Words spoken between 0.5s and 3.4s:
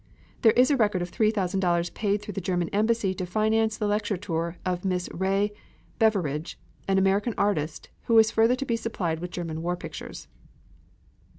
is a record of $3,000 paid through the German embassy to